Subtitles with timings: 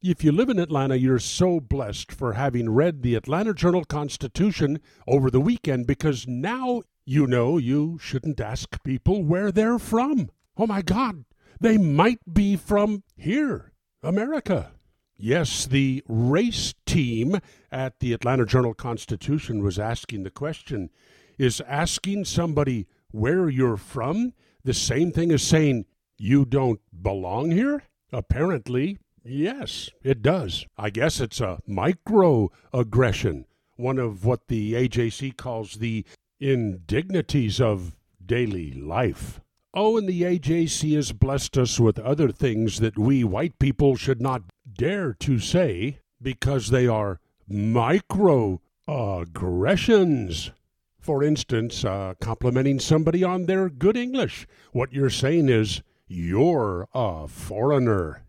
[0.00, 4.78] If you live in Atlanta, you're so blessed for having read the Atlanta Journal Constitution
[5.08, 10.30] over the weekend because now you know you shouldn't ask people where they're from.
[10.56, 11.24] Oh my God,
[11.60, 14.70] they might be from here, America.
[15.16, 17.40] Yes, the race team
[17.72, 20.90] at the Atlanta Journal Constitution was asking the question
[21.38, 25.86] Is asking somebody where you're from the same thing as saying
[26.18, 27.82] you don't belong here?
[28.12, 30.66] Apparently, yes, it does.
[30.76, 33.44] I guess it's a microaggression,
[33.76, 36.04] one of what the AJC calls the
[36.40, 39.40] indignities of daily life.
[39.74, 44.22] Oh, and the AJC has blessed us with other things that we white people should
[44.22, 50.50] not dare to say because they are microaggressions.
[50.98, 54.46] For instance, uh, complimenting somebody on their good English.
[54.72, 58.22] What you're saying is, you're a foreigner.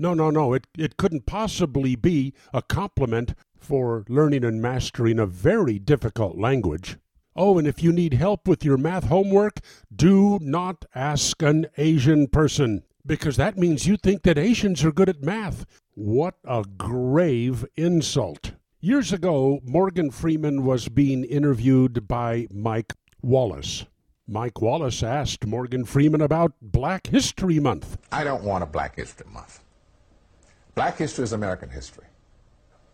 [0.00, 5.26] No, no, no, it, it couldn't possibly be a compliment for learning and mastering a
[5.26, 6.96] very difficult language.
[7.36, 9.60] Oh, and if you need help with your math homework,
[9.94, 15.10] do not ask an Asian person, because that means you think that Asians are good
[15.10, 15.66] at math.
[15.92, 18.52] What a grave insult.
[18.80, 23.84] Years ago, Morgan Freeman was being interviewed by Mike Wallace.
[24.26, 27.98] Mike Wallace asked Morgan Freeman about Black History Month.
[28.10, 29.60] I don't want a Black History Month.
[30.80, 32.06] Black history is American history.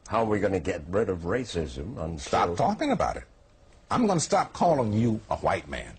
[0.09, 1.97] How are we going to get rid of racism?
[2.03, 3.23] And Stop still- talking about it.
[3.93, 5.93] I'm going to stop calling you a white man.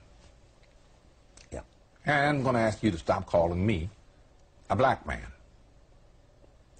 [1.49, 1.61] Yeah.
[2.05, 3.89] And I'm going to ask you to stop calling me
[4.69, 5.27] a black man.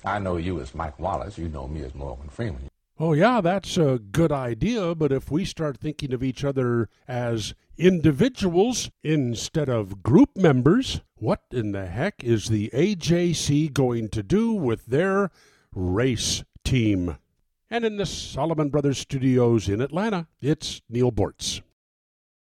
[0.04, 1.38] I know you as Mike Wallace.
[1.38, 2.68] You know me as Morgan Freeman.
[3.00, 7.54] Oh, yeah, that's a good idea, but if we start thinking of each other as
[7.78, 14.54] individuals instead of group members, what in the heck is the AJC going to do
[14.54, 15.32] with their
[15.74, 17.18] race team?
[17.70, 21.62] And in the Solomon Brothers studios in Atlanta, it's Neal Boortz.